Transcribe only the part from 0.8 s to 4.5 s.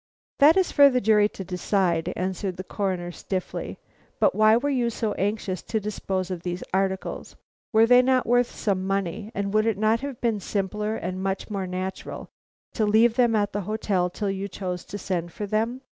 the jury to decide," answered the Coroner, stiffly. "But